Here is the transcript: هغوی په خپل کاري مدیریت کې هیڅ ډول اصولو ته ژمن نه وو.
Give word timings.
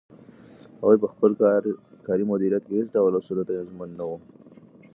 هغوی 0.79 0.97
په 1.03 1.07
خپل 1.13 1.31
کاري 2.07 2.23
مدیریت 2.31 2.63
کې 2.67 2.75
هیڅ 2.79 2.87
ډول 2.95 3.11
اصولو 3.15 3.43
ته 3.47 3.53
ژمن 3.69 3.89
نه 3.99 4.05
وو. 4.09 4.17